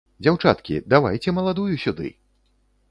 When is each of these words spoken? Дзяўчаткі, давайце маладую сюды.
Дзяўчаткі, 0.27 0.79
давайце 0.93 1.35
маладую 1.41 1.71
сюды. 1.87 2.13